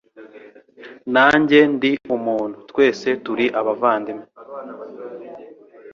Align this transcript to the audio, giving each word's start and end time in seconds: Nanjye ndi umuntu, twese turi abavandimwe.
Nanjye 1.13 1.59
ndi 1.75 1.91
umuntu, 2.15 2.57
twese 2.69 3.07
turi 3.23 3.45
abavandimwe. 3.59 4.25